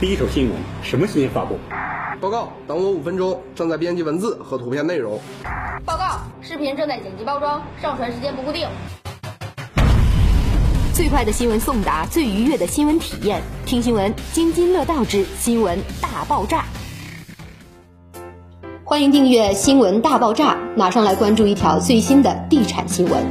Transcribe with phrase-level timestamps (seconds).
[0.00, 1.58] 第一手新闻，什么新闻发布？
[2.22, 5.20] 报告，等我五分钟，正在编辑文字和图片内容。
[5.84, 8.66] 报告，视频正在剪辑包装，上传时间不固定。
[10.94, 16.64] 最快的新闻送达，最愉悦的新闻体验，听新闻津津乐道之新闻大爆炸。
[18.82, 23.22] 欢迎订阅《新闻大爆炸》，马上来关注一条最新的地产新闻。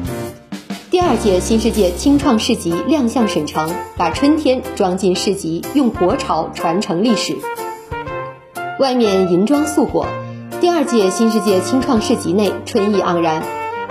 [1.00, 7.37] 第二届新世界青创市集亮相沈城，把春天装进市集，用国潮传承历史。
[8.82, 10.06] 外面银装素裹，
[10.59, 13.42] 第二届新世界青创市集内春意盎然，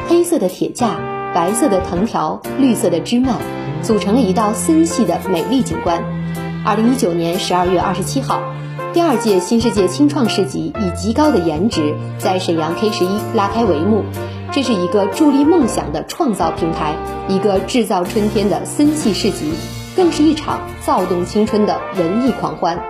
[0.07, 1.01] 黑色的铁架，
[1.35, 3.37] 白色的藤条，绿色的枝蔓，
[3.83, 6.05] 组成了一道森系的美丽景观。
[6.67, 8.43] 二零一九年十二月二十七号，
[8.93, 14.05] 第二届新世界青创市集以极高的颜值在沈阳 K 十一拉开帷幕。
[14.51, 16.97] 这是一个助力梦想的创造平台，
[17.29, 19.53] 一个制造春天的森系市集，
[19.95, 22.83] 更是一场躁动青春的文艺狂欢。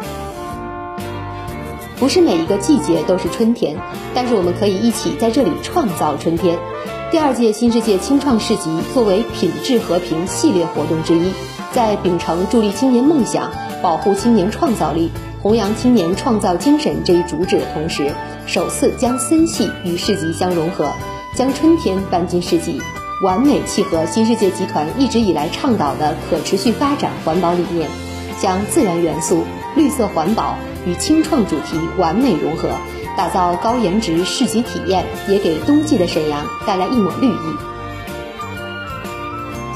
[1.99, 3.77] 不是每一个季节都是春天，
[4.15, 6.57] 但是我们可以一起在这里创造春天。
[7.11, 11.33] 第二届新世界青创市集作为品质和平系列活动之一，
[11.73, 13.51] 在秉承助力青年梦想、
[13.83, 15.11] 保护青年创造力、
[15.43, 18.13] 弘扬青年创造精神这一主旨的同时，
[18.47, 20.87] 首次将森系与市集相融合。
[21.35, 22.81] 将春天搬进市集，
[23.23, 27.89] 完美契合新世界集团一直以来倡导的可持续发展环保理念，
[28.41, 29.45] 将自然元素、
[29.77, 30.57] 绿色环保
[30.87, 32.71] 与清创主题完美融合，
[33.17, 37.57] 打造高颜值市集体验，也给冬季的沈阳带来一抹绿意。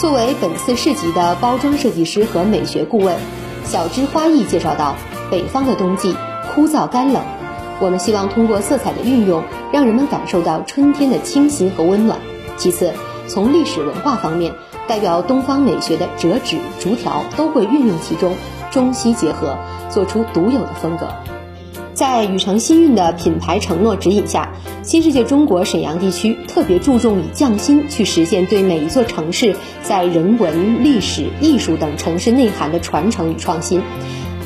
[0.01, 3.17] 作为本次市集的包装设计师和美学顾问，
[3.65, 4.97] 小枝花艺介绍到：
[5.31, 6.17] 北方的冬季
[6.53, 7.23] 枯燥干冷。
[7.81, 12.19] 我们希望通过色彩的运用，让人们感受到春天的清新和温暖。
[12.57, 12.93] 其次，
[13.27, 14.53] 从历史文化方面，
[14.87, 18.35] 代表东方美学的折纸、竹条都会运用其中，
[18.71, 19.57] 中西结合，
[19.89, 21.09] 做出独有的风格。
[21.95, 33.83] 在禹城新运的品牌承诺指引下，新世界中国沈阳地区特别注重以匠心去实现对每一座城市在人文、历史、艺术等城市内涵的传承与创新。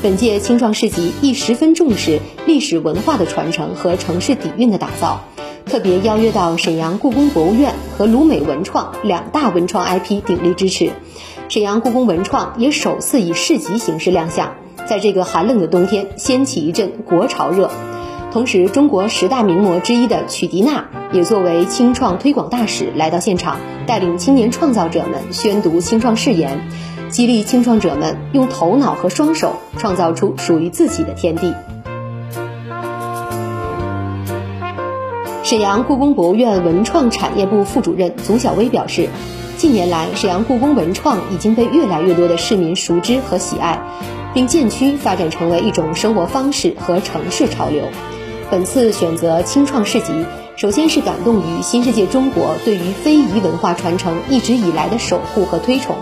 [0.03, 5.21] 本届青创市集亦十分重视历史文化的传承和城市底蕴的打造，
[5.65, 10.91] 特别邀约到沈阳故宫博物院和鲁美文创两大文创 IP 鼎力支持。
[11.49, 14.53] 沈阳故宫文创也首次以市集形式亮相，
[14.85, 17.71] 在这个寒冷的冬天掀起一阵国潮热。
[18.31, 26.69] 同时，中国十大名模之一的曲迪娜也作为青创推广大使来到现场，带领青年创造者们宣读青创誓言。
[27.09, 31.53] 激励青创者们用头脑和双手创造出属于自己的天地。
[35.43, 39.07] 沈阳故宫博物院文创产业部副主任祖小薇表示，
[39.57, 43.79] 近年来，沈阳故宫文创已经被越来越多的市民熟知和喜爱，
[44.33, 47.83] 并渐趋发展成为一种生活方式和城市潮流。
[48.51, 50.25] 本次选择青创市集，
[50.57, 55.95] 首先是感动于新世界中国对于非遗文化传承一直以来的守护和推崇。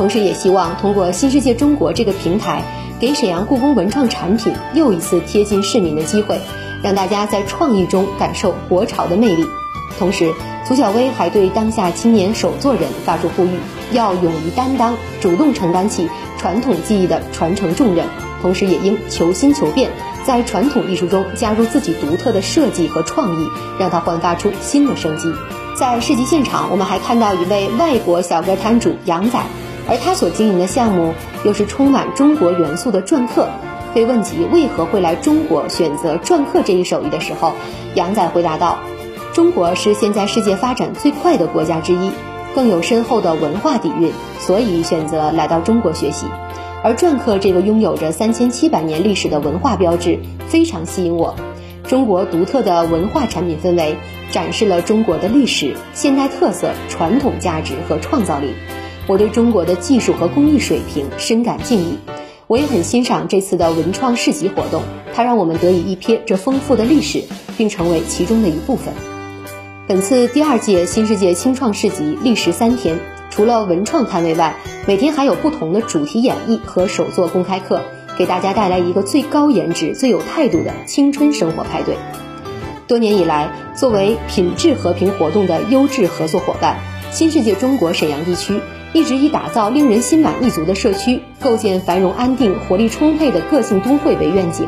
[0.00, 2.62] 同时，也希望通过新世界中国这个平台，
[2.98, 6.40] 给沈阳故宫文创产品又一次贴近市民的机会，
[6.82, 9.44] 让大家在创意中感受国潮的魅力。
[9.98, 10.32] 同时，
[10.66, 13.50] 祖小薇还对当下青年手作人发出呼吁：
[13.92, 16.08] 要勇于担当，主动承担起
[16.38, 18.06] 传统技艺的传承重任，
[18.40, 19.90] 同时也应求新求变，
[20.24, 23.46] 在传统艺术中加入自己独特的设计和创意，
[23.78, 25.30] 让它焕发出新的生机。
[25.76, 29.38] 在市集现场，我们还看到一位外国小哥摊主杨仔。
[29.88, 31.14] 而他所经营的项目
[31.44, 33.48] 又是充满中国元素的篆刻。
[33.92, 37.54] 被问及为何会来中国选择篆刻这一手艺的时候，
[37.96, 38.78] 杨仔回答道
[39.34, 42.12] ：“中国是现在世界发展最快的国家之一，
[42.54, 46.26] 更有深厚的文化底蕴，所以选择来到中国学习。
[46.84, 51.34] 而篆刻这个拥有着三千七百年历史的文化标志非常吸引我。
[51.82, 53.96] 中国独特的文化产品氛围，
[54.30, 58.54] 展示了中国的历史、现代特色、传统价值和创造力。”
[59.10, 61.98] 我对中国的技术和工艺水平深感敬意，
[62.46, 67.24] 我也很欣赏这次的文创市集活动，它让我们得以一瞥这丰富的历史，
[67.58, 68.94] 并成为其中的一部分。
[69.88, 74.54] 本次第二届新世界青创市集历时三天，除了文创摊位外，
[74.86, 77.82] 每天还有不同的主题演绎和手作公开课，
[78.16, 81.96] 给大家带来一个最高颜值、最有态度的青春生活派对。
[82.86, 86.78] 多年以来，作为品质和平活动的优质合作伙伴，
[87.10, 88.60] 新世界中国沈阳地区。
[88.92, 94.66] 一直以打造令人心满意足的社区，构建繁荣安定、活力充沛的个性都会为愿景，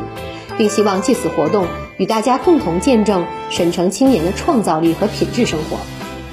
[0.57, 1.65] 并希望借此活动
[1.97, 5.77] 与大家共同见证沈城青年的创造力和品质生活。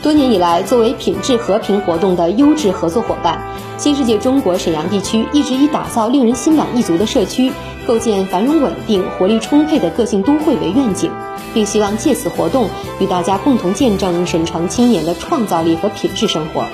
[0.03, 3.43] 多年以来，作为品质和平活动的优质合作伙伴，
[3.77, 7.53] 新世界中国沈阳地区一直以打造令人心满意足的社区、
[7.87, 11.11] 构建繁荣稳定、活力充沛的个性都会为愿景，
[11.53, 12.69] 并希望借此活动
[13.01, 16.65] 与大家共同见证沈城青年的创造力和品质生活。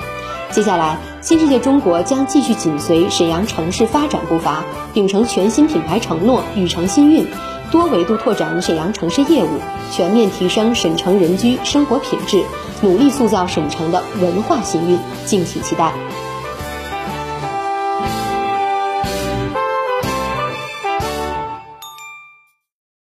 [0.51, 4.63] 接下来，新世界中国将继续紧随沈阳城市发展步伐，
[4.93, 7.27] 秉承全新品牌承诺，宇城新运。
[7.69, 9.59] 多维度拓展沈阳城市业务，
[9.91, 12.43] 全面提升沈城人居生活品质，
[12.81, 15.91] 努力塑造沈城的文化新运，敬请期待。